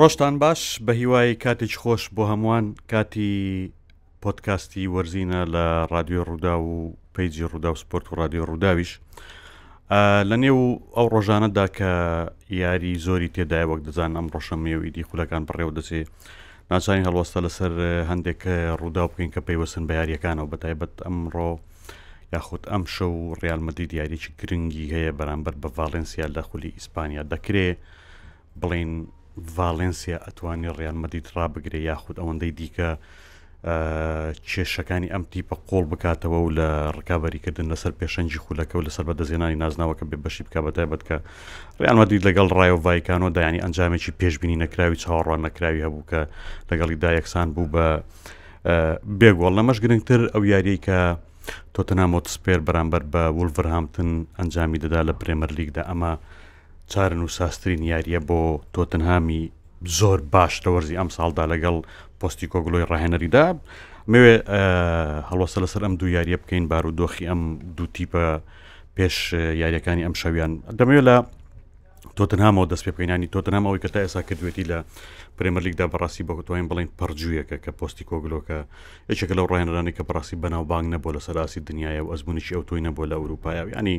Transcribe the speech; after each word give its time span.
ڕۆشتان 0.00 0.36
باش 0.42 0.60
بە 0.86 0.90
هیوای 0.96 1.34
کاتێک 1.44 1.72
خۆش 1.82 2.02
بۆ 2.18 2.22
هەمووان 2.32 2.64
کاتی 2.92 3.72
پۆتکاستی 4.22 4.84
وەرزینە 4.94 5.40
لە 5.54 5.64
رادیۆ 5.94 6.20
ڕوودا 6.28 6.54
و 6.68 6.94
پیجی 7.14 7.44
ڕوودا 7.50 7.70
و 7.72 7.80
سپۆرت 7.82 8.06
و 8.08 8.14
رادیۆ 8.22 8.42
ڕووداویش 8.48 8.92
لە 10.30 10.36
نێو 10.44 10.60
ئەو 10.96 11.06
ڕۆژانەدا 11.14 11.66
کە 11.78 11.92
یاری 12.62 12.92
زۆری 13.06 13.28
تێدای 13.34 13.66
وەک 13.70 13.80
دەزان 13.86 14.10
ئەم 14.16 14.26
ڕۆشەمەویدی 14.34 15.06
خولەکان 15.08 15.42
بڕێو 15.48 15.70
دەچێت 15.78 16.08
ناچانی 16.70 17.06
هەڵوەستە 17.08 17.38
لەسەر 17.46 17.72
هەندێک 18.10 18.40
ڕوودا 18.80 19.04
بکەین 19.10 19.30
کە 19.34 19.40
پێیوەسن 19.48 19.82
بە 19.88 19.94
یاریەکانەوە 20.00 20.50
بەتایبەت 20.52 20.94
ئەمڕۆ 21.06 21.50
یاخود 22.34 22.62
ئەم 22.72 22.84
شەو 22.94 23.14
ڕالمەدی 23.42 23.86
دیارێکی 23.92 24.30
گرنگی 24.40 24.90
هەیە 24.94 25.12
بەرامبەر 25.18 25.54
بە 25.62 25.68
ڤالنسیا 25.76 26.26
لە 26.36 26.40
خولی 26.48 26.74
ئیسپانیا 26.76 27.22
دەکرێ 27.32 27.68
بڵین 28.62 28.92
ڤالنسیا 29.38 30.16
ئەتوانی 30.26 30.68
ڕیانمەدیت 30.78 31.26
ڕابگرێ 31.36 31.80
یاخود 31.90 32.16
ئەوەندەی 32.20 32.50
دیکە 32.58 32.88
کێشەکانی 34.52 35.12
ئەم 35.12 35.24
تیپە 35.32 35.56
قۆڵ 35.68 35.84
بکاتەوە 35.92 36.38
و 36.44 36.50
لە 36.58 36.68
ڕکابەریکردن 36.98 37.66
لەسەر 37.72 37.92
پێشەنجی 38.00 38.42
خولەکە 38.44 38.74
و 38.76 38.84
لەسەر 38.86 39.04
بە 39.08 39.14
دەزێنانی 39.20 39.60
نازناوەکە 39.62 40.04
بێ 40.10 40.16
بەشی 40.24 40.42
بک 40.46 40.54
بەتایبەت 40.66 41.02
کە 41.08 41.16
ڕیانمەدیت 41.80 42.22
لەگەڵ 42.28 42.46
ڕای 42.56 42.70
و 42.74 42.82
ڤایکانەوە 42.86 43.30
دایانی 43.36 43.62
ئەنجامێکی 43.64 44.12
پێشببینی 44.20 44.60
نەکراوی 44.64 45.00
چاوەڕوان 45.02 45.40
نەکراوی 45.46 45.84
هەبوو 45.86 46.08
کە 46.10 46.20
لەگەڵی 46.70 46.96
دایەکسان 47.02 47.48
بوو 47.54 47.70
بە 47.74 47.86
بێگوڵ 49.20 49.52
لەمەش 49.58 49.78
گرنگتر 49.84 50.20
ئەو 50.34 50.42
یاری 50.52 50.76
کە 50.86 50.98
تۆتەنامۆت 51.74 52.26
سپێر 52.34 52.60
بەرامبەر 52.66 53.02
بە 53.12 53.22
وولڤرهامتن 53.36 54.10
ئەنجامی 54.38 54.78
دەدا 54.84 55.00
لە 55.08 55.12
پرێمەر 55.20 55.50
لیگدا 55.58 55.82
ئەمە 55.90 56.12
چارن 56.90 57.22
و 57.22 57.28
ساسترین 57.28 57.82
یاریە 57.82 58.20
بۆ 58.28 58.60
تۆتنهامی 58.74 59.42
زۆر 59.98 60.18
باش 60.34 60.54
دەوەرزی 60.64 60.96
ئەم 60.98 61.08
ساڵدا 61.16 61.44
لەگەڵ 61.52 61.76
پستی 62.20 62.46
کۆگلۆی 62.52 62.86
ڕاهێنەریدا 62.90 63.44
مەوێ 64.10 64.34
هەڵوەسە 65.30 65.58
لەسەر 65.62 65.82
ئەم 65.86 65.94
دوو 66.00 66.08
یاریە 66.16 66.36
بکەین 66.42 66.66
بارودۆخی 66.72 67.24
ئەم 67.30 67.40
دوو 67.76 67.86
تیپە 67.96 68.24
پێش 68.96 69.16
یاریەکانی 69.62 70.02
ئەم 70.06 70.14
شەویان 70.22 70.52
دەمەوێت 70.78 71.04
لە 71.08 71.16
تۆتنهامەوە 72.16 72.66
دەست 72.72 72.84
پێکەینانی 72.86 73.32
تۆتنام 73.34 73.64
ئەوەی 73.66 73.80
کە 73.84 73.88
تا 73.94 73.98
ئێسا 74.04 74.20
کردوێتی 74.28 74.64
لە 74.70 74.78
پرێمەرلیکدا 75.38 75.86
بەڕاستی 75.92 76.26
بەکوتوین 76.28 76.66
بڵین 76.70 76.88
پەررجویەکە 76.98 77.56
کە 77.64 77.70
پستی 77.78 78.04
کۆگلۆکە 78.10 78.58
یەکێکە 79.10 79.34
لەو 79.38 79.46
ڕێنرانی 79.52 79.92
کە 79.96 80.02
بەڕاستی 80.08 80.36
بەناوبانگ 80.42 80.86
نەبوو 80.94 81.12
لە 81.16 81.20
سەراسی 81.26 81.60
دنیاە 81.68 82.00
و 82.04 82.10
ئەزمونیشی 82.12 82.54
ئەو 82.56 82.64
تۆی 82.68 82.82
نەبوو 82.88 83.06
لە 83.10 83.14
ئەوروپایاوی 83.20 83.72
ینی 83.78 83.96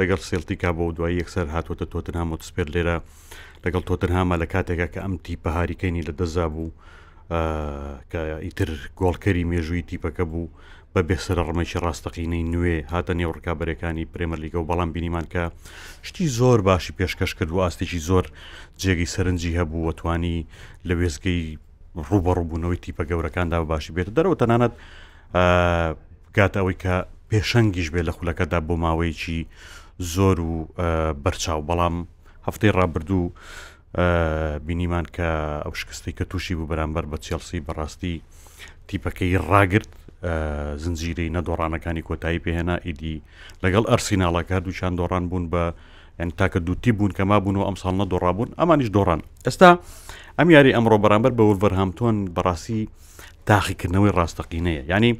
لەگەڵ 0.00 0.20
سێلتیکا 0.28 0.70
بۆ 0.76 0.84
دوایی 0.96 1.18
یەکسەر 1.20 1.46
هاتوۆتە 1.54 1.86
تۆتنها 1.92 2.24
مۆتسپێر 2.30 2.68
لێرە 2.74 2.96
لەگەڵ 3.64 3.82
تۆتنهاما 3.88 4.36
لە 4.42 4.46
کاتێکا 4.52 4.86
کە 4.94 5.00
ئەم 5.04 5.14
تیپە 5.24 5.50
هاریکەینی 5.58 6.02
لە 6.08 6.12
دەزا 6.20 6.46
بوو 6.54 6.70
کە 8.10 8.20
ئیتر 8.44 8.70
گۆڵکەری 9.00 9.44
مێژووی 9.50 9.82
تیپەکە 9.88 10.24
بوو 10.30 10.48
بە 10.94 11.00
بێسرە 11.08 11.42
ڕمەکی 11.48 11.78
ڕاستەقینەی 11.84 12.44
نوێ 12.52 12.76
هاتە 12.92 13.12
نێو 13.20 13.30
ڕکابەرەکانی 13.36 14.08
پرێمەرلیگە 14.12 14.58
و 14.60 14.68
بەڵام 14.70 14.90
بینیمان 14.94 15.26
کە 15.32 15.42
شتی 16.08 16.26
زۆر 16.38 16.58
باشی 16.68 16.92
پێشکەش 16.98 17.32
کرد 17.38 17.50
و 17.52 17.64
ئاستێکی 17.64 17.98
زۆر 18.08 18.24
جێگەی 18.80 19.08
سەرنجی 19.14 19.52
هەبوو 19.58 19.84
وەتوانی 19.88 20.38
لە 20.88 20.94
وێزگەی 21.00 21.42
ڕوبەڕووبوونەوەی 22.08 22.80
تیپە 22.84 23.04
گەورەکاندا 23.10 23.58
باشی 23.72 23.92
بێت 23.96 24.08
دەرەوە 24.16 24.36
تەنانەت 24.42 24.72
کات 26.36 26.52
ئەوەی 26.58 26.76
کە 26.82 26.94
پێشەنگیش 27.30 27.88
بێ 27.94 28.02
لە 28.08 28.12
خولەکەدا 28.16 28.58
بۆ 28.66 28.74
ماوەیەکی 28.84 29.40
زۆر 30.10 30.40
و 30.40 30.52
بەرچاو 31.24 31.60
بەڵام 31.68 31.94
هەفتەی 32.46 32.70
ڕابردوو 32.78 33.30
بینیمان 34.66 35.06
کە 35.16 35.28
ئەو 35.64 35.74
شکستی 35.82 36.12
کە 36.18 36.24
تووشی 36.30 36.54
بوو 36.54 36.70
بەرامبەر 36.70 37.04
بە 37.10 37.18
چێلسی 37.26 37.60
بەڕاستی 37.66 38.14
تیپەکەی 38.88 39.36
ڕاگرت 39.50 39.92
زنجیرەی 40.84 41.30
نەدۆڕانەکانی 41.36 42.02
کۆتایی 42.08 42.42
پێهێنا 42.44 42.76
ئیدی 42.86 43.16
لەگەڵ 43.64 43.84
ئەرسیناڵەکە 43.90 44.56
دووچان 44.66 44.92
دۆڕان 45.00 45.24
بوون 45.30 45.44
بە 45.52 45.62
ئەن 46.18 46.30
تاکە 46.38 46.58
دوتی 46.66 46.92
بوون 46.96 47.12
کەما 47.18 47.38
بوون 47.42 47.56
و 47.56 47.66
ئەمساڵ 47.68 47.94
نەدۆڕابوون 48.02 48.48
ئەمانیش 48.58 48.88
دۆڕان 48.96 49.20
ئێستا 49.46 49.68
ئەم 50.38 50.48
یاری 50.54 50.74
ئەمڕۆ 50.76 50.98
بەرامبەر 51.04 51.32
بە 51.38 51.42
وەرهامتۆن 51.62 52.16
بەڕاستی 52.36 52.80
تاقیکردنەوەی 53.46 54.12
ڕاستەقینەیە 54.18 54.82
ینی 54.92 55.12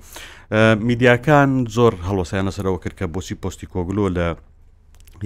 میدیاکان 0.88 1.66
زۆر 1.76 1.92
هەڵۆسایانە 2.08 2.52
سەرەوە 2.56 2.78
کرد 2.82 2.96
کە 3.00 3.06
بۆسی 3.14 3.34
پۆستی 3.42 3.66
کۆگلۆ 3.74 4.06
لە 4.16 4.26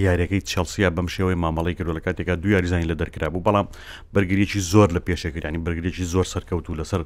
یاریەکەی 0.03 0.41
چلسییا 0.51 0.91
بەم 0.97 1.07
شێوەی 1.15 1.37
مامەڵی 1.45 1.75
کرد 1.79 1.91
لە 1.97 2.01
کاتێکا 2.07 2.34
دو 2.43 2.49
یاریزانی 2.49 2.87
لە 2.93 2.97
دەرکرا 3.01 3.29
بوو 3.33 3.45
بەڵام 3.47 3.67
بەرگریەکی 4.15 4.59
زۆر 4.73 4.89
لە 4.97 5.01
پێشەکرانی 5.07 5.59
بەرگریەکی 5.67 6.05
زۆر 6.12 6.27
سەرکەوت 6.33 6.67
و 6.71 6.75
لەسەر 6.81 7.03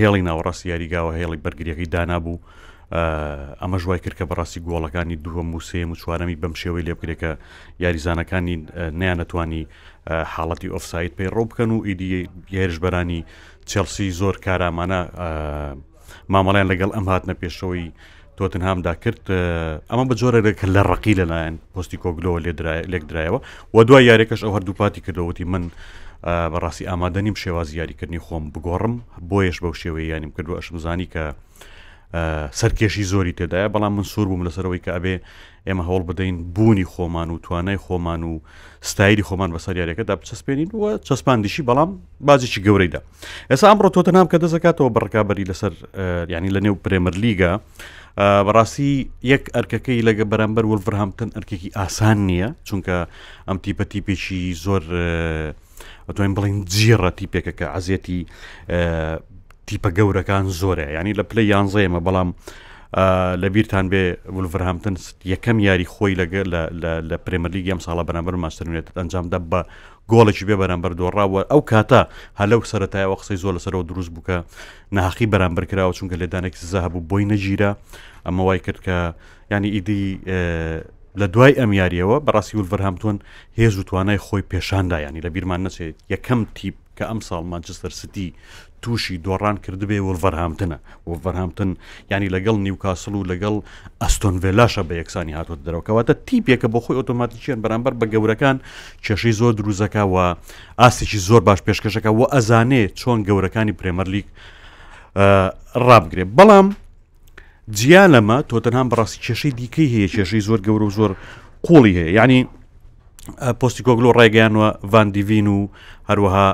هێڵی 0.00 0.22
ناوەڕاستی 0.28 0.66
یاریگاوە 0.72 1.12
هێڵی 1.20 1.38
بەرگریەکەی 1.44 1.88
دانابوو 1.94 2.38
ئەمە 3.62 3.76
ژوای 3.82 3.98
کرد 4.04 4.16
کە 4.20 4.24
بەڕاستی 4.30 4.60
گۆڵەکانی 4.68 5.16
دووە 5.24 5.42
موسێم 5.52 5.88
و 5.92 5.96
چوارەمی 6.00 6.36
بەم 6.42 6.54
شێوەی 6.60 6.84
لێبکرێکە 6.88 7.30
یاریزانەکانی 7.82 8.56
نیانەتوانی 9.00 9.62
حاڵەتی 10.32 10.68
ئۆفسایت 10.74 11.12
پێی 11.18 11.30
ڕۆ 11.36 11.42
بکەن 11.50 11.70
و 11.74 11.84
ئیدی 11.88 12.28
هێرشبەرانی 12.58 13.20
چلسی 13.70 14.08
زۆر 14.20 14.34
کارامانە 14.46 15.00
مامەڵیان 16.32 16.66
لەگەڵ 16.72 16.90
ئەم 16.96 17.06
هاتنە 17.12 17.34
پێشەوەی 17.40 17.88
تۆتنهامدا 18.40 18.92
کرد 19.04 19.24
ئەمە 19.92 20.04
بە 20.10 20.14
جۆرە 20.20 20.40
کە 20.60 20.66
لە 20.76 20.82
ڕقی 20.90 21.14
لەلایەن 21.20 21.56
پستی 21.74 21.96
کۆگلۆ 22.02 22.32
لێک 22.92 23.04
درایەوە 23.10 23.38
و 23.74 23.84
دوای 23.84 24.04
یاریەکەش 24.08 24.40
ئەو 24.44 24.52
هەردوو 24.56 24.74
پاتی 24.80 25.00
کردەوەتی 25.06 25.44
من 25.52 25.64
بەڕاستی 26.52 26.86
ئامادەنیم 26.88 27.36
شێوازی 27.42 27.76
یاریکردنی 27.80 28.18
خۆم 28.26 28.44
بگۆڕم 28.54 28.94
بۆیش 29.30 29.56
بەو 29.62 29.74
شێوەیە 29.82 30.08
یانیم 30.14 30.32
کردو 30.36 30.58
ئەشمزانی 30.58 31.08
کە 31.12 31.24
سەرکێشی 32.60 33.02
زۆری 33.12 33.32
تێدایە 33.38 33.68
بەڵام 33.74 33.92
من 33.96 34.02
سوور 34.12 34.26
بووم 34.28 34.48
لەسەرەوەی 34.48 34.80
کە 34.84 34.90
ئەبێ 34.96 35.14
ئێمە 35.68 35.82
هەوڵ 35.88 36.02
بدەین 36.10 36.36
بوونی 36.54 36.84
خۆمان 36.84 37.28
و 37.32 37.38
توانای 37.44 37.76
خۆمان 37.84 38.20
و 38.28 38.40
ستایری 38.80 39.22
خۆمان 39.28 39.50
بەسەر 39.56 39.76
یاریەکەدا 39.80 40.14
بچەسپێنین 40.20 40.70
وە 40.80 40.90
چەسپاندیشی 41.06 41.62
بەڵام 41.68 41.90
بازێکی 42.28 42.60
گەورەیدا 42.66 43.00
ئێستا 43.52 43.66
ئەمڕۆ 43.70 43.88
تۆتە 43.94 44.12
نام 44.16 44.26
کە 44.32 44.36
دەزکاتەوە 44.44 44.90
بڕکابی 44.96 45.44
لەسەر 45.50 45.72
ینی 46.32 46.50
لە 46.56 46.60
نێو 46.64 46.76
پرێمەر 46.84 47.14
لیگە 47.24 47.50
بەڕاستی 48.18 48.90
یەک 49.32 49.44
ئەرکەکەی 49.56 50.04
لەگە 50.08 50.24
بەرامبەر 50.32 50.64
وەڤرهامتن 50.70 51.28
ئەرکێکی 51.36 51.70
ئاسان 51.76 52.18
نییە 52.28 52.48
چونکە 52.68 52.96
ئەم 53.48 53.58
تیپەتی 53.64 54.00
پێچی 54.06 54.42
زۆر 54.64 54.82
دوین 56.16 56.34
بڵین 56.36 56.58
جیڕە 56.74 57.10
تیپێکە 57.18 57.52
کە 57.58 57.66
عزیەتی 57.76 58.20
تیپە 59.66 59.90
گەورەکان 59.98 60.44
زۆرە 60.60 60.86
ینی 60.96 61.14
لە 61.20 61.24
پلەی 61.30 61.46
یانزەیەمە 61.52 62.00
بەڵام 62.06 62.30
لە 63.42 63.48
بیران 63.54 63.86
بێ 63.92 64.02
وڤرهامتن 64.34 64.94
یەکەم 65.32 65.58
یاری 65.68 65.86
خۆی 65.94 66.14
لەگە 66.20 66.42
لە 67.10 67.16
پرێمەلیگەم 67.24 67.78
ساڵە 67.86 68.02
بەنامبەر 68.08 68.34
ماستەرێت 68.44 68.88
ئەنجامدا 68.98 69.38
بە 69.50 69.60
گۆڵێکی 70.10 70.44
بێ 70.48 70.56
بەرامبەر 70.62 70.92
دۆڕاوە 70.98 71.40
ئەو 71.50 71.60
کاتە 71.70 72.00
هەلەو 72.40 72.60
سەتایەوە 72.70 73.16
قسەی 73.20 73.38
زۆر 73.42 73.52
لەسەرەوە 73.56 73.84
دروست 73.90 74.10
بووکە 74.14 74.36
ناخی 74.96 75.26
بەرامبەر 75.32 75.64
کراوە 75.70 75.92
چونکە 75.98 76.14
لێدانێکی 76.20 76.58
زەهبوو 76.72 77.06
بۆی 77.10 77.24
نەگیرە 77.32 77.70
ئەمە 78.26 78.42
وای 78.46 78.58
کرد 78.66 78.80
کە 78.86 78.96
ینی 79.54 79.70
ئیدی 79.74 80.04
لە 81.20 81.26
دوای 81.34 81.58
ئەمیاریەوە 81.60 82.16
بەڕاستی 82.26 82.54
ولڤەرهامتۆن 82.60 83.16
هێز 83.58 83.74
و 83.78 83.82
توانای 83.88 84.20
خۆی 84.26 84.44
پێشاندا 84.52 84.98
ینی 85.06 85.20
لە 85.26 85.30
بیرمان 85.34 85.60
نەچێت 85.66 85.96
یەکەم 86.14 86.40
تیپ 86.56 86.76
کە 86.98 87.04
ئەم 87.10 87.20
ساڵ 87.28 87.42
مانچستەر 87.52 87.92
سیتی 88.00 88.28
تووشی 88.82 89.18
دۆڕان 89.24 89.56
کردبێ 89.66 89.98
وەڤەرهامتنە 90.06 90.76
وەڤەرهامتن 91.08 91.70
ینی 92.10 92.28
لەگەڵ 92.34 92.56
نیوکاسل 92.66 93.14
و 93.14 93.24
لەگەڵ 93.30 93.54
ئەستۆنڤێلاشە 94.02 94.82
بە 94.88 94.94
یەکسانی 95.00 95.34
هاتوت 95.38 95.60
دەرەوەکەواتە 95.66 96.12
تیپێکە 96.26 96.68
بۆ 96.72 96.78
خۆی 96.84 96.96
ئۆتۆماتیکیان 97.00 97.58
بەرامبەر 97.64 97.92
بە 98.00 98.06
گەورەکان 98.12 98.56
کێشەی 99.04 99.32
زۆر 99.40 99.52
دروزەکەەوە 99.58 100.24
ئاستێکی 100.80 101.18
زۆر 101.28 101.40
باش 101.46 101.60
پێشکەشەکە 101.66 102.10
و 102.18 102.22
ئەزانێ 102.34 102.82
چۆن 103.00 103.18
گەورەکانی 103.28 103.72
پرێمەرلیک 103.78 104.26
ڕابگرێ 105.86 106.24
بەڵام 106.36 106.66
جیا 107.78 108.04
لەمە 108.12 108.38
تۆتەنام 108.50 108.86
بەڕاستی 108.90 109.20
کێشەی 109.26 109.54
دیکەی 109.58 109.88
هەیە 109.94 110.08
کێشەی 110.14 110.42
زۆر 110.48 110.60
گەورە 110.66 110.84
و 110.88 110.94
زۆر 110.98 111.10
قوڵی 111.66 111.94
هەیە 111.98 112.14
ینی 112.24 112.40
پۆستی 113.58 113.82
کۆگلۆ 113.86 114.10
ڕێگەیانوە 114.18 114.68
ڤاندیڤین 114.92 115.46
و 115.46 115.68
هەروەها 116.10 116.46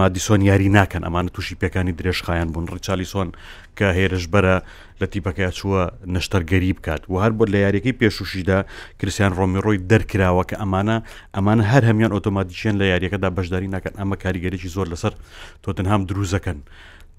مادیسۆن 0.00 0.40
یاری 0.50 0.68
ناکەن 0.78 1.02
ئەمانە 1.04 1.30
تووشی 1.34 1.56
پێکانی 1.62 1.92
درێژخایان 1.98 2.48
بوون 2.54 2.66
ڕچالیسۆن 2.74 3.28
کە 3.76 3.86
هێرش 3.98 4.24
بەرە 4.32 4.56
لە 5.00 5.06
تیپەکە 5.12 5.50
چووە 5.58 5.82
نەشتەرگەری 6.14 6.70
بکات 6.78 7.02
و 7.10 7.18
هەر 7.22 7.30
بۆ 7.36 7.44
لە 7.52 7.58
یاریەکەی 7.64 7.98
پێشوشیدا 8.00 8.58
کرسیان 8.98 9.32
ڕۆمیڕۆی 9.38 9.78
دەرکراوە 9.90 10.42
کە 10.50 10.56
ئەمانە 10.62 10.96
ئەمانە 11.36 11.62
هەر 11.72 11.82
هەمیان 11.90 12.10
ئۆتۆماتیشیان 12.14 12.76
لە 12.80 12.84
یاریەکەدا 12.92 13.28
بەشداری 13.36 13.72
ناکەن 13.74 13.94
ئەمە 14.00 14.16
کاریگەریی 14.22 14.70
زۆر 14.76 14.86
لەسەر 14.92 15.14
تۆتنهام 15.62 16.02
دروزەکەن. 16.08 16.58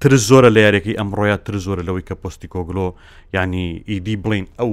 تر 0.01 0.13
زۆرە 0.29 0.49
لە 0.55 0.59
یارێکی 0.65 0.97
ئەمڕۆیە 0.99 1.37
تر 1.45 1.55
زۆرە 1.65 1.83
لەوەی 1.87 2.03
کە 2.09 2.15
پۆستی 2.23 2.47
کۆگلۆ 2.53 2.87
ینی 3.35 3.83
ئیدی 3.89 4.15
بڵین 4.23 4.45
ئەو 4.59 4.71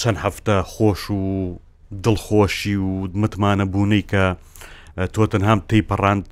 چەند 0.00 0.16
هەفتە 0.24 0.56
خۆش 0.72 1.02
و 1.10 1.22
دڵخۆشی 1.92 2.74
و 2.74 3.06
متمانە 3.20 3.64
بوونی 3.72 4.02
کە 4.10 4.24
تۆ 5.14 5.22
تەنهام 5.32 5.58
تی 5.70 5.80
پەڕاند 5.90 6.26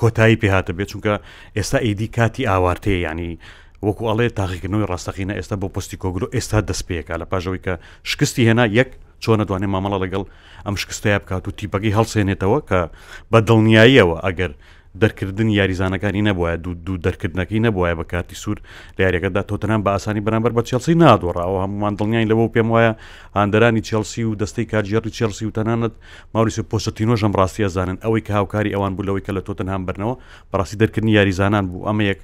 کۆتایی 0.00 0.36
پێ 0.40 0.48
هاتە 0.54 0.72
بێت 0.76 0.88
چونکە 0.92 1.12
ئێستا 1.56 1.78
ئیدی 1.82 2.08
کاتی 2.16 2.46
ئاوارتەیە 2.48 3.02
ینی 3.10 3.38
وەکو 3.86 4.04
ئەڵێ 4.08 4.26
تاقیکردنەوەی 4.38 4.90
ڕاستەقینە 4.90 5.34
ئێستا 5.36 5.56
بۆ 5.60 5.68
پستی 5.74 5.96
کۆگرۆ 6.02 6.26
ئێستا 6.34 6.58
دەستپێکە 6.68 7.14
لە 7.20 7.26
پاژەوەی 7.30 7.62
کە 7.66 7.74
شکستی 8.10 8.46
هێنا 8.48 8.64
یەک 8.78 8.90
چۆنە 9.22 9.44
دوانێ 9.48 9.66
مامەڵە 9.74 9.98
لەگەڵ 10.04 10.22
ئەم 10.66 10.76
شکستەیە 10.82 11.18
بکات 11.22 11.44
و 11.48 11.56
تیپەکەی 11.58 11.96
هەڵسێنێتەوە 11.96 12.58
کە 12.68 12.80
بە 13.30 13.38
دڵنیاییەوە 13.48 14.16
ئەگەر 14.26 14.52
دەرکردن 15.02 15.48
یاریزانەکانی 15.58 16.22
نەبووە 16.28 16.50
دوو 16.64 16.74
دوو 16.86 16.96
دەرکردنەکەی 17.06 17.60
نەبووە 17.66 17.88
بە 17.98 18.04
کاتی 18.12 18.36
سوور 18.42 18.58
لە 18.96 19.00
یاریەکەدا 19.06 19.42
تۆتەنان 19.50 19.80
بە 19.84 19.90
ئاسانی 19.94 20.20
بەرامبەر 20.26 20.52
بە 20.58 20.62
چێلسی 20.68 20.94
نادۆڕاوە 21.02 21.58
هەمومان 21.64 21.94
دڵنیای 21.98 22.26
لەوە 22.30 22.46
پێم 22.54 22.68
وایە 22.74 22.92
ئاندەرانی 23.36 23.82
چێلسی 23.88 24.22
و 24.28 24.32
دەستەی 24.40 24.64
کارژێری 24.72 25.10
چێلسی 25.16 25.44
و 25.48 25.52
تەنانەت 25.56 25.94
ماوریسی 26.34 26.62
پۆستینۆ 26.70 27.14
ژەم 27.20 27.32
ڕاستیە 27.38 27.68
زانن 27.76 27.96
ئەوەی 28.04 28.22
کە 28.26 28.30
هاوکاری 28.38 28.74
ئەوان 28.74 28.92
بوو 28.96 29.06
لەوەی 29.08 29.24
کە 29.26 29.32
لە 29.36 29.40
تۆتەنهام 29.46 29.82
بەرنەوە 29.86 30.14
بەڕاستی 30.52 30.76
دەرکردنی 30.82 31.14
یاریزانان 31.18 31.64
بوو 31.70 31.86
ئەمە 31.88 32.02
یەک 32.10 32.20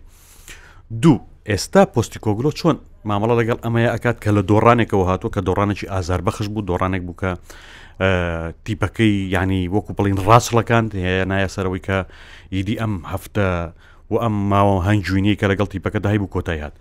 دوو 1.02 1.18
ئێستا 1.50 1.82
پستی 1.94 2.18
کۆگرۆ 2.24 2.50
چۆن 2.60 2.76
مامەڵە 3.10 3.34
لەگەڵ 3.40 3.58
ئەمەیە 3.64 3.90
ئەکات 3.94 4.16
کە 4.24 4.30
لە 4.36 4.42
دۆڕانێکەوە 4.50 5.04
هاتووە 5.10 5.30
کە 5.34 5.40
دۆڕانێکی 5.48 5.86
ئازار 5.92 6.20
بەخش 6.26 6.46
بوو 6.52 6.62
دۆڕانێک 6.68 7.02
بووکە 7.08 7.30
تیپەکەی 8.00 9.34
ینی 9.34 9.68
وەکو 9.68 9.92
بڵین 9.96 10.16
ڕاستڵەکان 10.24 10.84
هەیە 10.96 11.26
نایە 11.30 11.48
سەرەوەی 11.54 11.80
کە 11.86 11.98
ئیدی 12.52 12.78
ئەم 12.80 12.92
هەفتە 13.12 13.72
و 14.10 14.16
ئەم 14.22 14.32
ماوە 14.52 14.84
هەنجوینی 14.88 15.36
کە 15.36 15.46
لەگەڵ 15.52 15.66
تیپەکە 15.72 16.00
داهی 16.00 16.18
بوو 16.18 16.28
کۆتایات 16.34 16.72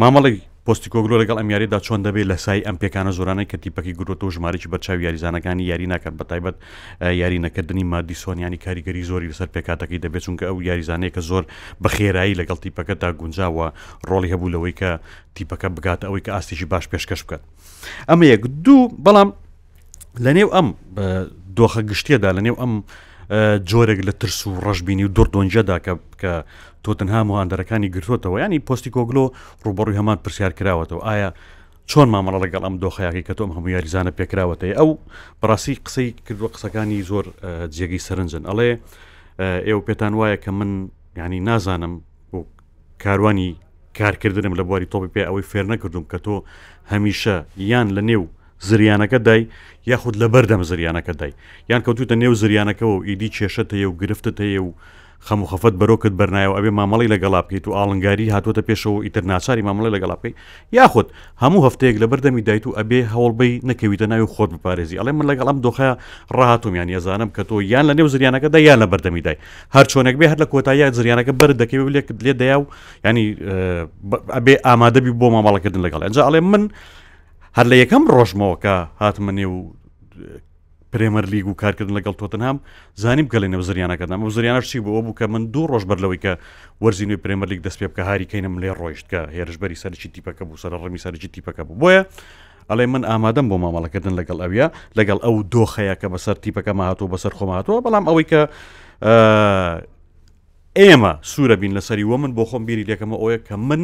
مامەڵی 0.00 0.40
پستی 0.66 0.90
کۆگرۆ 0.90 1.22
لەگەڵ 1.22 1.36
ئەم 1.40 1.50
یاریدا 1.50 1.78
چۆن 1.86 2.00
دەبێت 2.06 2.26
لە 2.32 2.36
سای 2.44 2.60
ئەم 2.66 2.76
پێکانە 2.82 3.12
زۆرانەی 3.18 3.46
کە 3.50 3.56
تیپەکە 3.62 3.92
گرۆتە 4.00 4.24
و 4.26 4.30
ژمارەی 4.34 4.66
بەرچاو 4.72 4.98
یاریزانەکانی 5.06 5.62
یاری 5.70 5.86
ناکات 5.86 6.14
بەتایبەت 6.20 6.54
یاری 7.20 7.38
نەکردنی 7.38 7.84
مادی 7.92 8.14
سۆنیانی 8.24 8.56
کاریگەری 8.64 9.02
زۆری 9.10 9.28
لەسەر 9.30 9.46
پێکاتەکەی 9.54 10.02
دەبێت 10.04 10.22
چونکە 10.26 10.44
ئەو 10.50 10.58
یاریزانەیە 10.68 11.14
کە 11.14 11.20
زۆر 11.30 11.44
بەخێرایی 11.84 12.38
لەگەڵ 12.40 12.58
تیپەکەدا 12.64 13.08
گونجاوە 13.20 13.66
ڕۆڵی 14.08 14.30
هەبوو 14.32 14.52
لەوەی 14.54 14.74
کە 14.80 14.90
تیپەکە 15.36 15.68
بگاتە 15.76 16.04
ئەوەی 16.10 16.22
کە 16.26 16.30
ئاستیشی 16.34 16.66
باش 16.72 16.84
پێشکەش 16.92 17.20
بکات 17.24 17.42
ئەمە 18.10 18.24
یەک 18.32 18.42
دوو 18.64 18.90
بەڵام 19.04 19.28
لەنێو 20.24 20.48
ئەم 20.56 20.68
دۆخە 21.56 21.80
گشتێدا 21.90 22.30
لەنێو 22.36 22.56
ئەم 22.62 22.72
جۆرێک 23.70 24.00
لە 24.08 24.12
ترس 24.20 24.38
و 24.46 24.50
ڕژبینی 24.66 25.04
و 25.06 25.12
دوردۆنجەدا 25.16 25.76
کە 25.84 25.92
کە 26.20 26.32
تۆ 26.84 26.90
تەنها 26.98 27.20
مهاندەرەکانی 27.28 27.92
گرتوتەوە 27.94 28.36
ینی 28.44 28.60
پستی 28.68 28.90
کۆگلۆ 28.96 29.24
ڕوبڕوی 29.64 29.96
هەمان 30.00 30.18
پرسیار 30.24 30.52
کراوەتەوە 30.58 31.02
ئایا 31.08 31.30
چۆن 31.90 32.08
مامەڵە 32.14 32.38
لەگەڵ 32.44 32.62
ئەم 32.66 32.74
دۆخیاکی 32.84 33.22
کە 33.28 33.32
تۆم 33.38 33.50
هەموو 33.56 33.74
یاریزانە 33.76 34.12
پێکراوەتەیە 34.18 34.74
ئەو 34.80 34.90
بەڕاستی 35.40 35.74
قسەی 35.86 36.08
کردووە 36.26 36.48
قسەکانی 36.54 37.00
زۆر 37.10 37.24
جێگی 37.76 38.00
سەرنجن 38.06 38.42
ئەڵێ 38.50 38.70
ئێوە 39.68 39.82
پێتان 39.86 40.12
وایە 40.18 40.36
کە 40.44 40.50
من 40.58 40.70
ینی 41.18 41.40
نازانم 41.48 41.94
بۆ 42.32 42.38
کاروانی 43.04 43.50
کارکردنم 43.98 44.54
لە 44.58 44.62
بواری 44.68 44.88
تۆپی 44.92 45.10
پێ 45.14 45.22
ئەوەی 45.28 45.44
فێر 45.50 45.66
نەکردم 45.72 46.04
کە 46.10 46.18
تۆ 46.26 46.34
هەمیشە 46.92 47.36
یان 47.72 47.88
لە 47.96 48.02
نێو 48.08 48.24
زریانەکە 48.60 49.18
دای 49.20 49.46
یاخود 49.86 50.16
لە 50.16 50.26
بەردەم 50.34 50.62
زریانەکە 50.70 51.12
دای 51.20 51.32
یان 51.70 51.80
کەوتوتە 51.82 52.14
نێو 52.22 52.34
زریانەکەەوە 52.42 52.96
ئیدی 53.08 53.28
کێشەتە 53.36 53.74
و 53.84 53.92
گرفتت 54.00 54.38
هەیە 54.44 54.60
و 54.60 54.72
خەم 55.28 55.40
و 55.42 55.46
خەفت 55.50 55.74
بەرۆکت 55.80 56.12
بەرنایەوە 56.20 56.54
ئەبێ 56.56 56.70
مامەڵی 56.78 57.08
لەگەڵا 57.14 57.40
بکەیت 57.46 57.66
و 57.68 57.72
ئاڵنگاری 57.76 58.32
هاتوۆتە 58.34 58.62
پێشەوە 58.68 59.04
ئیتر 59.04 59.22
ناچاری 59.32 59.62
مامەڵی 59.68 59.90
لەگەڵا 59.96 60.14
بکەیت 60.20 60.34
یاخود 60.78 61.06
هەموو 61.42 61.64
هەفتەیەک 61.66 61.96
لە 62.02 62.06
بەردەمی 62.12 62.42
دایت 62.48 62.64
و 62.66 62.72
ئەبێ 62.78 63.00
هەوڵبەی 63.14 63.52
نەکەویتە 63.68 64.06
ناوی 64.10 64.26
خۆت 64.34 64.50
بپارێزی 64.54 64.96
ئەڵێ 64.98 65.12
من 65.18 65.26
لەگەڵم 65.30 65.56
دۆخە 65.66 65.88
ڕاهاتوم 66.36 66.74
یان 66.80 66.88
ێزانم 66.98 67.30
کە 67.36 67.42
تۆ 67.48 67.54
یان 67.72 67.84
لە 67.90 67.94
نێو 67.98 68.08
زریانەکە 68.14 68.48
دا 68.54 68.58
یان 68.68 68.78
لە 68.82 68.86
بەردەمی 68.92 69.22
دای 69.26 69.36
هەر 69.76 69.84
چۆنێک 69.92 70.16
بێ 70.20 70.26
هەر 70.32 70.38
لە 70.42 70.46
کۆتایی 70.52 70.90
زریانەکە 70.98 71.32
بەر 71.40 71.50
دەکەوێت 71.60 71.90
لێک 71.94 72.06
لێ 72.24 72.32
دەیا 72.40 72.56
و 72.60 72.64
ینی 73.04 73.26
ئەبێ 74.36 74.54
ئامادەبی 74.66 75.12
بۆ 75.20 75.26
مامەڵەکردن 75.34 75.82
لەگەڵ 75.86 76.00
ئەنج 76.04 76.16
ئەڵێ 76.18 76.40
من 76.52 76.64
هەر 77.56 77.66
لە 77.70 77.76
یەکەم 77.82 78.04
ڕۆژمەوەکە 78.16 78.72
هاتمەنێ 79.00 79.46
و 79.54 79.56
پرێمەر 80.92 81.24
لیگ 81.32 81.46
و 81.48 81.54
کارکردن 81.62 81.94
لەگەڵ 81.98 82.14
تۆتن 82.20 82.42
هەم 82.48 82.58
زانیم 83.02 83.26
گەڵێ 83.32 83.48
نە 83.52 83.56
زریانەکەدام 83.68 84.20
و 84.26 84.30
زریانە 84.36 84.62
شی 84.70 84.78
بۆ 84.86 84.90
بوو 85.06 85.14
کە 85.18 85.26
من 85.34 85.42
دوو 85.54 85.66
ڕۆژ 85.72 85.84
بەرلەوەی 85.90 86.20
کە 86.24 86.32
وەرزینوی 86.84 87.18
پرێمەر 87.24 87.48
لیگ 87.50 87.60
دەست 87.66 87.78
پێ 87.80 87.86
بکە 87.90 88.02
هاری 88.08 88.26
کەینم 88.32 88.54
لێ 88.62 88.70
ڕۆیشت 88.80 89.06
کە 89.12 89.20
هێرشبەری 89.36 89.76
سەرکی 89.82 90.08
تیپەکە 90.14 90.42
بوو 90.48 90.58
سەر 90.62 90.72
ڕمی 90.84 90.98
سەرکی 91.04 91.28
تیپەکە 91.34 91.62
بوو 91.68 91.78
بۆیە 91.82 92.02
ئەڵێ 92.70 92.84
من 92.92 93.02
ئامادەم 93.10 93.46
بۆ 93.50 93.56
مامەڵەکردن 93.62 94.14
لەگەڵ 94.20 94.38
ئەوە 94.44 94.66
لەگەڵ 94.98 95.18
ئەو 95.24 95.34
دۆخەیە 95.54 95.94
کە 96.00 96.06
بەسەر 96.12 96.36
تیپەکە 96.44 96.72
ماهاتۆ 96.78 97.04
بەسەر 97.12 97.32
خۆماتەوە 97.38 97.78
بەڵام 97.84 98.04
ئەوەی 98.08 98.26
کە 98.32 98.42
ئێمە 100.80 101.12
سوورە 101.32 101.56
بین 101.62 101.72
لەسەری 101.78 102.04
وە 102.10 102.16
من 102.22 102.32
بۆ 102.36 102.44
خۆم 102.50 102.62
بیری 102.68 102.84
لەکەمە 102.90 103.16
ئەوە 103.20 103.36
کە 103.48 103.56
من 103.68 103.82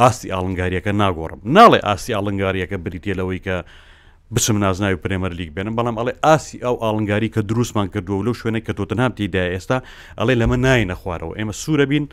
ئاستی 0.00 0.28
ئاڵنگاریەکە 0.34 0.92
ناگۆڕم 1.00 1.40
ناڵێ 1.56 1.78
ئاسی 1.86 2.14
ئاڵنگاریەکە 2.16 2.76
بریتێلەوەی 2.84 3.40
کە 3.46 3.56
بچم 4.34 4.56
نازناوی 4.64 4.96
پرێمەر 5.04 5.32
لیگ 5.38 5.50
بێنم 5.56 5.74
بەڵام 5.78 5.96
ئەڵێ 6.00 6.12
ئاسی 6.24 6.58
ئەو 6.64 6.76
ئاڵنگاری 6.84 7.28
کە 7.34 7.40
دروستمان 7.50 7.88
کردووە 7.94 8.22
لەو 8.26 8.34
شوێنە 8.40 8.60
کە 8.66 8.72
تۆتەنام 8.78 9.12
تێدا 9.18 9.44
ئێستا 9.52 9.78
ئەڵێ 10.18 10.34
لەمە 10.40 10.56
ناینە 10.64 10.94
خوارەوە 11.00 11.34
ئێمە 11.38 11.52
سوورە 11.62 11.86
بین 11.92 12.04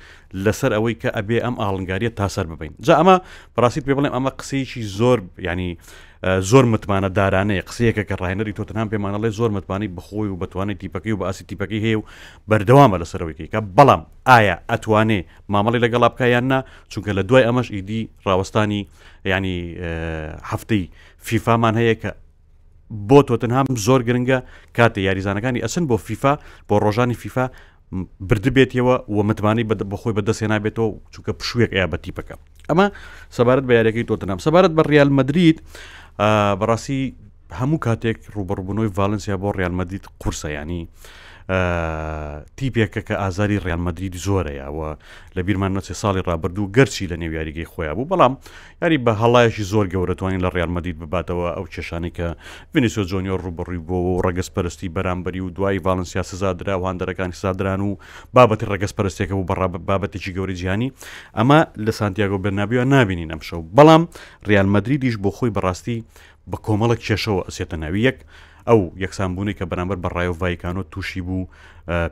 لەسەر 0.45 0.71
ئەوەی 0.75 0.95
کە 1.01 1.09
ئەبێ 1.17 1.37
ئەم 1.45 1.55
ئاڵنگاریە 1.63 2.11
تاسەر 2.19 2.45
ببین 2.51 2.71
جا 2.87 2.93
ئەمە 3.01 3.15
پراسی 3.55 3.81
پێ 3.85 3.93
بڵێم 3.97 4.13
ئەمە 4.17 4.31
قسەیەکی 4.39 4.81
زۆر 4.97 5.17
ینی 5.49 5.71
زۆر 6.49 6.65
متمانە 6.73 7.09
دارانەیە 7.17 7.63
قسەیەکە 7.69 8.03
کە 8.09 8.15
ڕاهێنەری 8.21 8.53
تۆتنام 8.57 8.87
پێمانەڵێ 8.91 9.29
زۆر 9.39 9.49
متمانی 9.55 9.87
بخۆی 9.87 10.29
و 10.33 10.37
بتوانێت 10.41 10.77
تیپەکەی 10.81 11.11
و 11.13 11.17
بە 11.21 11.25
ئاسی 11.29 11.45
تیپەکەی 11.49 11.81
هەیە 11.85 11.97
و 11.99 12.03
بەردەوامە 12.49 12.97
لەسەرەوەیکی 13.01 13.47
کە 13.53 13.59
بەڵام 13.77 14.01
ئایا 14.29 14.55
ئەتوانێ 14.69 15.21
مامەڵی 15.53 15.79
لەگەڵا 15.85 16.07
بکایاننا 16.13 16.59
چونکە 16.91 17.11
لە 17.17 17.21
دوای 17.27 17.43
ئەمەش 17.47 17.67
ئیدی 17.71 18.01
ڕاوستانی 18.25 18.81
ینی 19.25 19.57
هەفتەی 20.51 20.83
فیفامان 21.27 21.73
هەیە 21.81 21.95
کە 22.01 22.11
بۆ 23.09 23.19
تۆتنهام 23.27 23.65
زۆر 23.85 24.01
گرنگە 24.07 24.37
کاتە 24.79 24.97
یاریزانەکانی 25.07 25.59
ئەسن 25.65 25.85
بۆ 25.89 25.97
فیفا 26.05 26.33
بۆ 26.69 26.75
ڕۆژانی 26.83 27.13
فیفا 27.21 27.45
بردبێتەوە 28.29 28.95
و 29.15 29.17
متمانی 29.29 29.63
بەخۆی 29.91 30.13
بەدەستێ 30.17 30.47
نابێتەوە 30.51 30.87
چونکە 31.13 31.31
پشوێک 31.39 31.71
یا 31.73 31.87
بەتیپەکە 31.93 32.35
ئەمە 32.71 32.87
سەبارەت 33.37 33.65
بە 33.69 33.73
یاریەکەی 33.77 34.05
تۆتنام 34.09 34.39
سەبارەت 34.45 34.71
بە 34.77 34.83
ریال 34.91 35.09
مدرید 35.17 35.57
بەڕاستی 36.59 37.01
هەموو 37.59 37.83
کاتێک 37.85 38.17
ڕوبڕبوونەوەی 38.35 38.93
ڤالنسیا 38.97 39.35
بۆ 39.41 39.49
ڕالمەدیت 39.59 40.05
قورسە 40.21 40.47
ینی 40.55 40.81
تیپێکە 41.47 43.01
کە 43.07 43.15
ئازاری 43.23 43.57
ڕیانمەدرید 43.65 44.15
زۆرەیەەوە 44.25 44.89
لە 45.35 45.41
بیرمان 45.47 45.71
نەچێ 45.77 45.95
ساڵی 46.01 46.21
ڕابردوو 46.27 46.71
گەرچی 46.75 47.09
لە 47.11 47.15
نێو 47.21 47.31
یاریگەی 47.39 47.69
خۆیان 47.71 47.95
بوو 47.97 48.09
بەڵام 48.11 48.33
یاری 48.81 48.97
بە 49.05 49.11
هەڵایەکی 49.21 49.63
زۆر 49.71 49.85
گەورەتوانین 49.93 50.41
لە 50.45 50.49
ڕیانمەدید 50.55 50.95
بباتەوە 51.01 51.47
ئەو 51.55 51.65
کێشانی 51.73 52.11
کە 52.17 52.27
ڤینیسۆ 52.73 53.01
جۆنیۆر 53.09 53.39
ڕوبڕی 53.45 53.79
بووەوە 53.87 54.11
و 54.13 54.21
ڕگەس 54.27 54.49
پەرستی 54.55 54.87
بەرامبەری 54.95 55.39
و 55.45 55.49
دوای 55.55 55.77
ڤالنسیا 55.85 56.23
سزادرا 56.29 56.75
وهاندەرەکانی 56.81 57.35
سادران 57.43 57.81
و 57.81 57.91
بابەتی 58.35 58.65
ڕگەس 58.73 58.93
پەرستێکە 58.97 59.35
و 59.39 59.43
بابەتێکی 59.89 60.35
گەوری 60.35 60.55
جیانی 60.59 60.93
ئەمە 61.37 61.59
لە 61.85 61.91
سانتیاگۆ 61.99 62.37
بەرنابیوە 62.43 62.83
نبینی 62.95 63.29
نەمشە 63.31 63.53
و 63.59 63.63
بەڵام 63.77 64.03
ڕیانمەدریدیش 64.47 65.15
بۆ 65.23 65.29
خۆی 65.35 65.51
بەڕاستی 65.55 65.97
بە 66.51 66.57
کۆمەڵک 66.65 66.99
کێشەوە 67.07 67.41
ئەسێتە 67.47 67.75
ناوی 67.83 68.01
یەک 68.07 68.19
ئەو 68.69 68.79
یەکسانبوونی 69.03 69.53
کە 69.57 69.63
بەرامبەر 69.71 69.97
بە 70.03 70.09
ڕایۆ 70.15 70.33
ڤایکانۆ 70.41 70.83
تووشی 70.93 71.21
بوو 71.27 71.47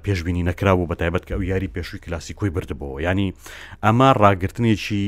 پێشببینی 0.05 0.47
نەکرابوو 0.49 0.87
بە 0.89 0.95
تایبەت 1.01 1.23
کە 1.27 1.33
ئەو 1.35 1.43
یاری 1.51 1.69
پێشووی 1.75 2.03
کلاسی 2.05 2.33
کۆی 2.39 2.49
بردبەوە 2.55 2.97
ینی 3.07 3.29
ئەما 3.83 4.07
ڕاگررتنێکی 4.21 5.03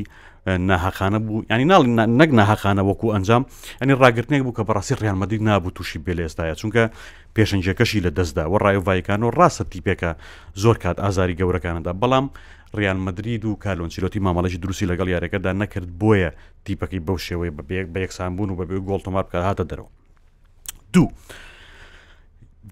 ناهاخانە 0.69 1.19
بوو 1.25 1.45
ینی 1.51 1.65
ناڵی 1.71 1.89
نەک 2.19 2.29
ناهاخانە 2.39 2.81
وەکو 2.89 3.07
ئەنجام 3.15 3.43
ئەنی 3.81 3.95
ڕاگررتنێک 4.01 4.41
بوو 4.45 4.55
کە 4.57 4.63
بەڕاستی 4.67 4.95
ڕیانمەدی 5.01 5.39
نابوو 5.47 5.75
تووشی 5.77 5.99
بێلێستاە 6.05 6.53
چونکە 6.59 6.83
پێشنجەکەشی 7.35 7.99
لە 8.05 8.11
دەستدا 8.17 8.43
و 8.51 8.55
ڕایۆ 8.63 8.81
ڤایکانۆ 8.87 9.25
ڕاستە 9.39 9.63
تیپێکە 9.71 10.11
زۆر 10.63 10.75
کات 10.83 10.97
ئازاری 11.03 11.37
گەورەکاندا 11.39 11.93
بەڵام 12.01 12.25
ڕیان 12.77 12.97
مدرید 13.07 13.43
و 13.45 13.51
کالۆنسیلۆتی 13.63 14.19
مامەڵەی 14.25 14.59
دروستی 14.63 14.85
لەگەڵ 14.91 15.07
یارەکەدا 15.15 15.51
نەکرد 15.61 15.89
بۆیە 16.01 16.31
تیپەکەی 16.65 17.03
بەو 17.07 17.17
شێوەیە 17.27 17.51
بە 17.93 17.99
یەکسان 18.05 18.31
بوون 18.35 18.49
و 18.51 18.57
بەبێ 18.59 18.77
گۆڵتەمار 18.87 19.23
بکە 19.27 19.39
هاتە 19.47 19.65
دەرەوە 19.71 19.89
دوو. 20.93 21.09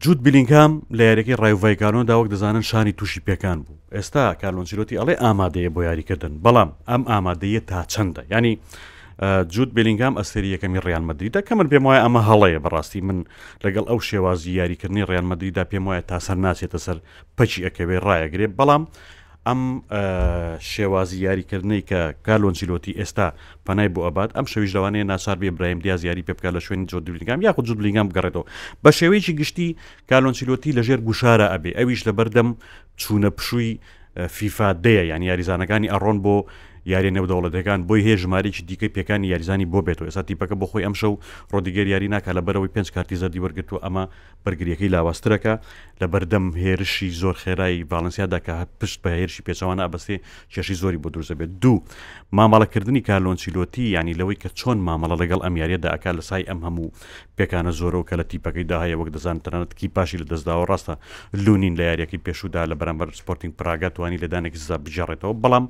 جوود 0.01 0.23
بلینگام 0.23 0.81
لە 0.97 1.01
یاریەکەی 1.09 1.35
ڕایڤایکانەوە 1.41 2.03
داوەک 2.07 2.27
دەزانن 2.33 2.61
شانی 2.69 2.91
تووشی 2.91 3.21
پێکان 3.27 3.59
بوو 3.65 3.75
ئێستا 3.93 4.33
کارلۆنسیرۆتی 4.41 4.97
ئەڵێ 4.99 5.15
ئامادەیە 5.23 5.69
بۆ 5.75 5.81
یاریکردن 5.89 6.33
بەڵام 6.45 6.69
ئەم 6.89 7.03
ئامادەیە 7.11 7.61
تا 7.69 7.79
چەندە 7.93 8.21
ینی 8.31 8.53
جوود 9.53 9.73
بلینگام 9.75 10.13
ئەسری 10.19 10.49
یەکەمی 10.55 10.81
ڕیانمەدریدا 10.87 11.39
کە 11.47 11.51
من 11.57 11.67
پێم 11.71 11.83
وایە 11.87 12.01
ئەمە 12.05 12.21
هەڵەیە 12.29 12.59
بەڕاستی 12.65 13.01
من 13.07 13.17
لەگەڵ 13.63 13.83
ئەو 13.89 13.99
شێوازی 14.09 14.51
یاریکردنی 14.59 15.05
ڕیانمەدریدا 15.09 15.63
پێم 15.71 15.83
وایە 15.89 16.01
تا 16.09 16.19
سەر 16.25 16.35
ناچێتە 16.45 16.77
سەر 16.85 16.97
پەچی 17.37 17.63
ئەەکەوێ 17.65 17.97
ڕایەگرێ 18.07 18.47
بەڵام 18.59 18.83
ئەم 19.49 19.61
شێوازی 20.71 21.17
یاریکردنی 21.27 21.81
کە 21.89 21.99
کارلۆنجیلۆتی 22.27 22.93
ئێستا 22.99 23.27
پەنای 23.67 23.89
بۆ 23.93 24.01
ئەبات 24.07 24.29
ئەم 24.37 24.45
شەویش 24.51 24.71
لەوانەیە 24.77 25.05
ناچار 25.11 25.37
بێ 25.41 25.49
برایم 25.57 25.79
دیا 25.83 25.95
زیاری 26.01 26.23
پێبکە 26.27 26.49
لە 26.55 26.59
شوێنی 26.65 26.85
جۆدرلینگام 26.91 27.39
یا 27.45 27.51
خود 27.53 27.65
جوبلینگام 27.67 28.07
بگەڕێتەوە 28.09 28.45
بە 28.83 28.89
شێوەیەکی 28.99 29.33
گشتی 29.39 29.69
کارلۆنجیلۆتی 30.09 30.75
لەژێر 30.77 30.99
گوشارە 31.07 31.47
ئەبێ 31.53 31.71
ئەویش 31.79 32.01
لە 32.07 32.11
بەردەم 32.17 32.49
چوونە 33.01 33.29
پشووی 33.37 33.71
فیفا 34.37 34.69
دەیە 34.83 35.03
یان 35.11 35.21
یاریزانەکانی 35.29 35.87
ئەڕۆن 35.93 36.17
بۆ 36.25 36.37
یاری 36.87 37.09
نەودەوڵەتەکان 37.11 37.79
بۆی 37.89 38.01
هێ 38.07 38.15
ژمارێکی 38.23 38.63
دیکە 38.69 38.87
پێکانی 38.95 39.25
یاریزانی 39.33 39.65
بۆ 39.73 39.79
بێتەوە 39.87 40.07
ئێستا 40.09 40.21
تیپەکە 40.29 40.55
بۆ 40.61 40.65
خۆی 40.69 40.85
ئەم 40.87 40.95
شەو 41.01 41.13
ڕۆدیگەر 41.51 41.87
یاری 41.93 42.07
ناکە 42.13 42.31
لە 42.37 42.41
بەرەوەی 42.47 42.71
پێنج 42.75 42.89
کارتی 42.95 43.15
زەردی 43.21 43.41
وەرگتو 43.45 43.81
ئەمە 43.83 44.03
بەرگریەکەی 44.45 44.89
لاواسترەکە 44.93 45.53
لە 46.01 46.05
بەردەم 46.13 46.45
هێرشی 46.63 47.09
زۆر 47.21 47.35
خێرایی 47.43 47.85
باڵنسیادا 47.91 48.39
کە 48.45 48.53
پشت 48.79 48.99
بە 49.03 49.09
هێرشی 49.19 49.41
پێچوانە 49.47 49.81
ئەبستێ 49.85 50.15
کێشی 50.53 50.75
زۆری 50.81 50.99
بۆ 51.03 51.09
دروزە 51.13 51.35
بێت 51.39 51.51
دوو 51.63 51.77
مامەڵەکردنی 52.37 53.01
کارلۆنسیلۆتی 53.07 53.83
ینی 53.97 54.13
لەوەی 54.19 54.37
کە 54.43 54.49
چۆن 54.59 54.77
مامەڵە 54.87 55.15
لەگەڵ 55.21 55.39
ئەم 55.45 55.55
یاریەدا 55.61 55.89
ئەکا 55.93 56.11
لە 56.17 56.21
سای 56.29 56.43
ئەم 56.49 56.59
هەموو 56.65 56.93
پێکانە 57.37 57.71
زۆرەوە 57.79 58.05
کە 58.09 58.15
لە 58.19 58.23
تیپەکەی 58.31 58.65
داهەیە 58.71 58.95
وەک 58.99 59.09
دەزان 59.15 59.37
تەنەت 59.45 59.71
کی 59.79 59.87
پاشی 59.95 60.17
لە 60.21 60.25
دەستداوە 60.31 60.65
ڕاستە 60.69 60.93
لونین 61.45 61.73
لە 61.79 61.83
یاریەکەی 61.89 62.19
پێشودا 62.25 62.61
لە 62.71 62.75
بەرامبەر 62.81 63.07
سپۆرتنگ 63.19 63.53
پراگاتوانی 63.59 64.21
لەدانێک 64.23 64.55
زە 64.67 64.75
بژێڕێتەوە 64.85 65.33
بەڵام 65.43 65.65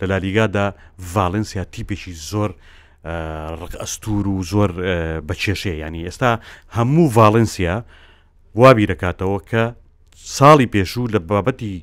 لە 0.00 0.06
لالیگادا 0.10 0.66
ڤالنسیا 1.14 1.64
تیپێکی 1.74 2.12
زۆر 2.30 2.50
ڕقەستور 3.60 4.24
و 4.34 4.36
زۆر 4.52 4.70
بەچێشەیە 5.28 5.74
ینی 5.86 6.04
ئێستا 6.08 6.30
هەموو 6.76 7.12
ڤالنسیا 7.16 7.76
وابی 8.60 8.88
دەکاتەوە 8.92 9.38
کە 9.50 9.62
ساڵی 10.36 10.70
پێشوو 10.74 11.12
لە 11.14 11.18
بابەتی 11.30 11.76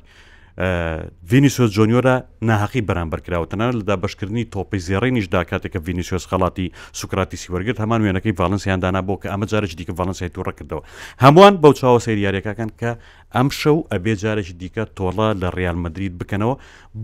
ڤینیسۆ 1.30 1.64
جۆنیۆرە 1.76 2.12
ناحقی 2.48 2.80
بەرامبەرکراوە 2.90 3.46
تەنانە 3.54 3.74
لەدا 3.80 3.94
بەشکردنی 4.02 4.44
تۆپی 4.56 4.78
زیێڕێنیشدا 4.86 5.40
کاتێککە 5.52 5.78
ڤینیسۆس 5.86 6.24
خڵاتی 6.30 6.66
سوکراتیسی 7.00 7.48
وەرگرت 7.52 7.78
هەمان 7.82 8.00
وێنەکەی 8.06 8.36
ڤالنسیاندانا 8.40 9.00
بۆ 9.08 9.14
کە 9.22 9.26
ئەمە 9.32 9.46
جارێکی 9.52 9.76
دیکە 9.80 9.92
ڤالنسی 9.98 10.28
تووڕەکردەوە 10.34 10.82
هەمووان 11.24 11.54
بەو 11.62 11.72
چاوە 11.80 11.98
سریارێکاکەن 12.06 12.70
کە 12.80 12.90
ئەم 13.36 13.48
شەو 13.60 13.78
ئەبێ 13.92 14.14
جارێکی 14.22 14.52
دیکە 14.62 14.84
تۆڵە 14.98 15.28
لە 15.42 15.48
ڕیال 15.56 15.76
مدرید 15.84 16.12
بکەنەوە 16.20 16.54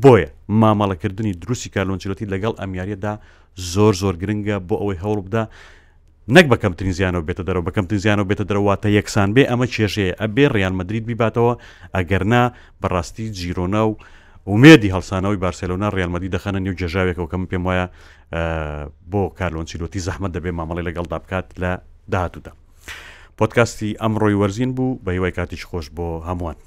بۆیە 0.03 0.29
مامەڵەکردنی 0.61 1.35
دروستی 1.43 1.73
کارلۆنجلەتی 1.75 2.31
لەگەڵ 2.33 2.55
ئەمیارەدا 2.63 3.13
زۆر 3.73 3.93
زۆر 4.03 4.15
گرنگە 4.23 4.57
بۆ 4.69 4.75
ئەوەی 4.81 4.99
هەوڵ 5.03 5.19
بدا 5.27 5.43
نەک 6.37 6.47
بە 6.51 6.57
کەمترین 6.63 6.93
زیانەوە 6.99 7.25
بێتە 7.29 7.43
دەرەوە 7.49 7.65
بە 7.69 7.73
کەمترین 7.77 8.01
زیانەوە 8.05 8.29
بێتە 8.31 8.45
دەرەوەواتە 8.51 8.89
یەکسان 8.99 9.29
بێ 9.37 9.45
ئەمە 9.51 9.67
چێژەیە 9.75 10.15
ئەبێ 10.21 10.45
ڕیان 10.55 10.75
مدرید 10.81 11.05
بیباتەوە 11.09 11.53
ئەگەرنا 11.97 12.43
بەڕاستی 12.83 13.27
جیرۆنا 13.39 13.83
و 13.89 13.93
ومێدی 14.51 14.91
هەڵسانەوەی 14.95 15.41
بارسلونا 15.45 15.89
ڕالمەدی 15.97 16.33
دەخەنە 16.35 16.59
نیو 16.65 16.79
جێژاوێکەوە 16.81 17.29
کەم 17.33 17.43
پێم 17.51 17.63
وایە 17.69 17.87
بۆ 19.11 19.23
کارلۆنچیلۆتی 19.39 20.05
زەحمە 20.07 20.29
دەبێ 20.37 20.51
مامەڵی 20.59 20.83
لەگەڵدا 20.89 21.17
بکات 21.23 21.47
لە 21.63 21.73
داهاتوودا. 22.13 22.53
پۆتکاستی 23.39 23.91
ئەمڕۆی 24.03 24.37
وەرزین 24.41 24.71
بوو 24.77 24.99
بە 25.05 25.09
هیوای 25.17 25.33
کاتیش 25.39 25.63
خۆش 25.71 25.87
بۆ 25.97 26.07
هەمووان. 26.29 26.59